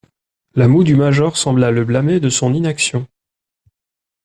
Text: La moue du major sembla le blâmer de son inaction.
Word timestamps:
La 0.55 0.67
moue 0.67 0.83
du 0.83 0.95
major 0.95 1.37
sembla 1.37 1.69
le 1.69 1.85
blâmer 1.85 2.19
de 2.19 2.29
son 2.29 2.55
inaction. 2.55 3.05